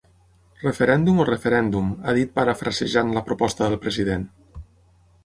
[0.61, 4.25] Referèndum o referèndum, ha dit parafrasejant la proposta del president.